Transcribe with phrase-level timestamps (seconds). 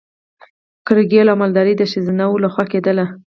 [0.87, 3.05] کرکیله او مالداري د ښځینه وو لخوا کیدله.